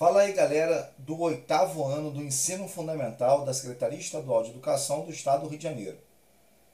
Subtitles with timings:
[0.00, 5.12] Fala aí, galera, do oitavo ano do ensino fundamental da Secretaria Estadual de Educação do
[5.12, 5.98] Estado do Rio de Janeiro.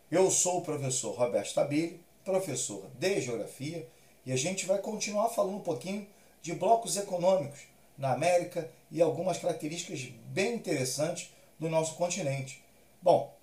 [0.08, 3.84] Eu sou o professor Roberto Stabile, professor de Geografia,
[4.24, 6.06] e a gente vai continuar falando um pouquinho
[6.40, 7.62] de blocos econômicos
[7.98, 12.62] na América e algumas características bem interessantes do nosso continente.
[13.02, 13.34] Bom,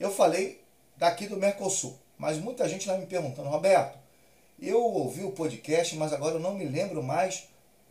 [0.00, 0.64] eu falei
[0.96, 3.98] daqui do Mercosul, mas muita gente está me perguntando, Roberto,
[4.58, 7.46] eu ouvi o podcast, mas agora eu não me lembro mais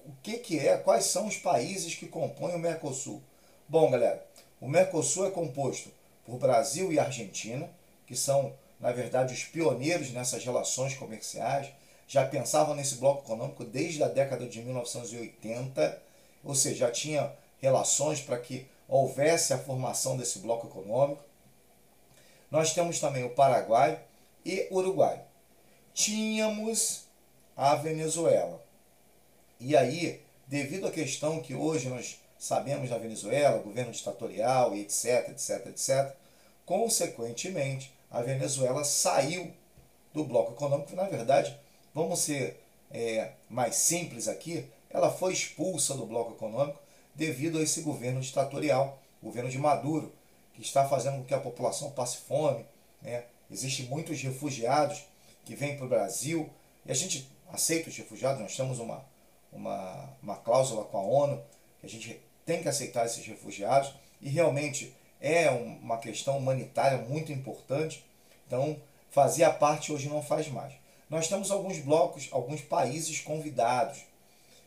[0.08, 3.22] o que, que é, quais são os países que compõem o Mercosul.
[3.68, 4.26] Bom, galera,
[4.62, 5.92] o Mercosul é composto
[6.26, 7.70] por Brasil e Argentina,
[8.06, 11.68] que são, na verdade, os pioneiros nessas relações comerciais,
[12.08, 16.02] já pensavam nesse bloco econômico desde a década de 1980,
[16.42, 21.22] ou seja, já tinha relações para que houvesse a formação desse bloco econômico.
[22.50, 24.00] Nós temos também o Paraguai
[24.46, 25.22] e Uruguai.
[25.94, 27.08] Tínhamos
[27.58, 28.67] a Venezuela.
[29.60, 35.30] E aí, devido à questão que hoje nós sabemos da Venezuela, governo ditatorial e etc,
[35.30, 36.16] etc, etc,
[36.66, 39.52] consequentemente, a Venezuela saiu
[40.14, 40.96] do bloco econômico.
[40.96, 41.58] Na verdade,
[41.94, 46.80] vamos ser é, mais simples aqui, ela foi expulsa do bloco econômico
[47.14, 50.14] devido a esse governo ditatorial, governo de Maduro,
[50.54, 52.66] que está fazendo com que a população passe fome.
[53.02, 53.26] Né?
[53.50, 55.04] Existem muitos refugiados
[55.44, 56.50] que vêm para o Brasil
[56.86, 59.04] e a gente aceita os refugiados, nós temos uma
[59.52, 61.42] uma, uma cláusula com a ONU,
[61.80, 67.32] que a gente tem que aceitar esses refugiados, e realmente é uma questão humanitária muito
[67.32, 68.06] importante,
[68.46, 68.80] então
[69.10, 70.74] fazia parte, hoje não faz mais.
[71.10, 74.00] Nós temos alguns blocos, alguns países convidados.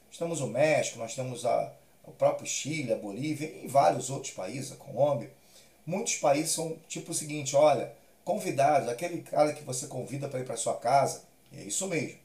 [0.09, 1.73] Nós temos o México, nós temos a,
[2.05, 5.31] o próprio Chile, a Bolívia e vários outros países, a Colômbia.
[5.85, 7.93] Muitos países são tipo o seguinte, olha,
[8.25, 12.19] convidados, aquele cara que você convida para ir para sua casa, é isso mesmo.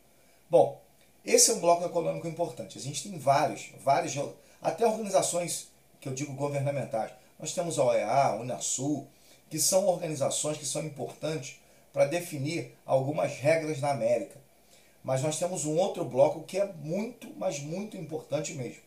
[0.49, 0.79] Bom,
[1.25, 2.77] esse é um bloco econômico importante.
[2.77, 4.15] A gente tem vários, vários,
[4.61, 7.11] até organizações que eu digo governamentais.
[7.39, 9.07] Nós temos a OEA, a Unasul,
[9.49, 11.59] que são organizações que são importantes
[11.91, 14.39] para definir algumas regras na América.
[15.03, 18.81] Mas nós temos um outro bloco que é muito, mas muito importante mesmo,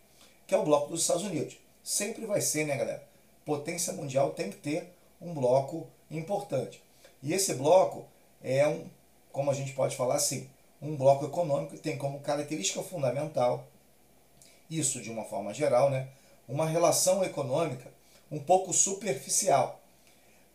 [0.47, 1.57] que é o bloco dos Estados Unidos.
[1.83, 3.03] Sempre vai ser, né, galera?
[3.45, 6.83] Potência mundial tem que ter um bloco importante.
[7.23, 8.05] E esse bloco
[8.43, 8.87] é um,
[9.33, 10.49] como a gente pode falar assim,
[10.81, 13.67] um bloco econômico tem como característica fundamental,
[14.71, 16.09] isso de uma forma geral, né,
[16.49, 17.91] uma relação econômica
[18.31, 19.81] um pouco superficial.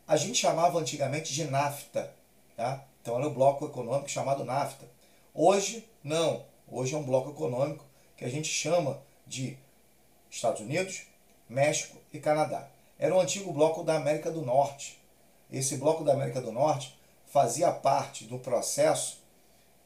[0.07, 2.13] A gente chamava antigamente de NAFTA,
[2.56, 2.83] tá?
[3.01, 4.85] então era o bloco econômico chamado NAFTA.
[5.33, 6.45] Hoje, não.
[6.67, 7.85] Hoje é um bloco econômico
[8.16, 9.57] que a gente chama de
[10.29, 11.03] Estados Unidos,
[11.50, 12.67] México e Canadá.
[13.00, 15.00] Era o antigo bloco da América do Norte.
[15.51, 16.97] Esse bloco da América do Norte
[17.28, 19.22] fazia parte do processo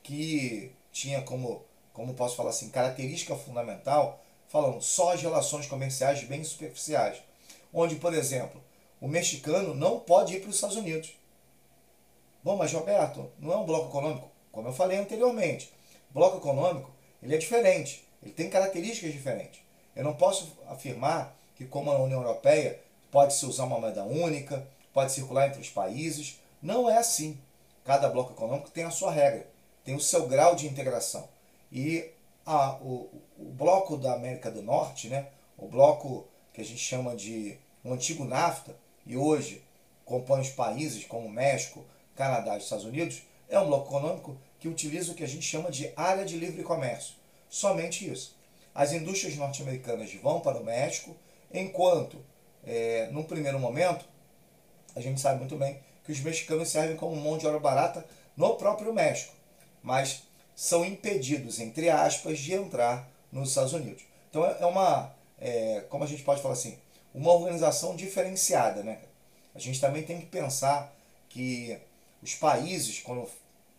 [0.07, 6.45] que tinha como, como posso falar assim, característica fundamental, falando só as relações comerciais bem
[6.45, 7.21] superficiais.
[7.73, 8.63] Onde, por exemplo,
[9.01, 11.13] o mexicano não pode ir para os Estados Unidos.
[12.41, 14.31] Bom, mas Roberto, não é um bloco econômico?
[14.49, 15.73] Como eu falei anteriormente,
[16.09, 16.89] bloco econômico
[17.21, 19.59] ele é diferente, ele tem características diferentes.
[19.93, 22.79] Eu não posso afirmar que, como a União Europeia,
[23.11, 26.39] pode-se usar uma moeda única, pode circular entre os países.
[26.61, 27.37] Não é assim.
[27.83, 29.56] Cada bloco econômico tem a sua regra
[29.87, 31.29] tem o seu grau de integração.
[31.71, 32.09] E
[32.45, 33.09] a, o,
[33.39, 35.27] o bloco da América do Norte, né,
[35.57, 39.63] o bloco que a gente chama de o antigo NAFTA, e hoje
[40.03, 41.85] compõe os países como México,
[42.17, 45.71] Canadá e Estados Unidos, é um bloco econômico que utiliza o que a gente chama
[45.71, 47.15] de área de livre comércio.
[47.49, 48.35] Somente isso.
[48.75, 51.15] As indústrias norte-americanas vão para o México,
[51.53, 52.17] enquanto,
[52.65, 54.03] é, num primeiro momento,
[54.93, 58.05] a gente sabe muito bem que os mexicanos servem como mão de obra barata
[58.35, 59.37] no próprio México
[59.83, 60.23] mas
[60.55, 64.03] são impedidos, entre aspas, de entrar nos Estados Unidos.
[64.29, 66.77] Então é, é uma, é, como a gente pode falar assim,
[67.13, 68.83] uma organização diferenciada.
[68.83, 68.99] Né?
[69.53, 70.93] A gente também tem que pensar
[71.29, 71.77] que
[72.21, 73.29] os países, quando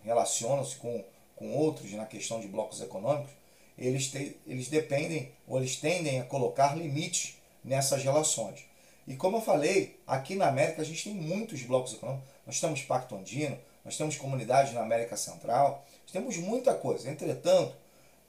[0.04, 1.04] relacionam-se com,
[1.34, 3.30] com outros na questão de blocos econômicos,
[3.76, 8.65] eles, te, eles dependem ou eles tendem a colocar limites nessas relações.
[9.06, 12.28] E como eu falei, aqui na América a gente tem muitos blocos econômicos.
[12.47, 15.82] Nós temos Pacto Andino, nós temos comunidades na América Central,
[16.12, 17.10] temos muita coisa.
[17.10, 17.74] Entretanto,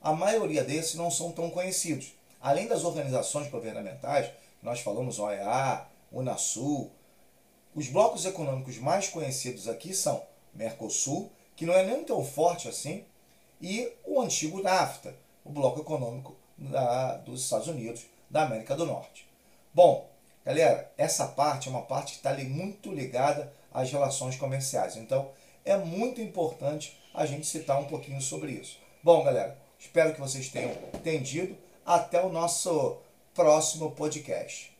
[0.02, 2.14] a maioria desses não são tão conhecidos.
[2.40, 4.32] Além das organizações governamentais,
[4.64, 6.90] nós falamos OEA, Unasul,
[7.76, 10.24] os blocos econômicos mais conhecidos aqui são
[10.54, 13.04] Mercosul, que não é nem tão forte assim,
[13.60, 15.14] e o antigo NAFTA,
[15.44, 19.28] o bloco econômico da, dos Estados Unidos, da América do Norte.
[19.74, 20.10] Bom,
[20.46, 24.96] galera, essa parte é uma parte que está muito ligada às relações comerciais.
[24.96, 25.30] Então,
[25.70, 28.78] é muito importante a gente citar um pouquinho sobre isso.
[29.04, 31.56] Bom, galera, espero que vocês tenham entendido.
[31.86, 32.98] Até o nosso
[33.34, 34.72] próximo podcast.